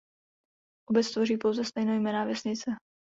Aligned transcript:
Obec 0.89 1.11
tvoří 1.11 1.37
pouze 1.37 1.65
stejnojmenná 1.65 2.25
vesnice. 2.25 2.71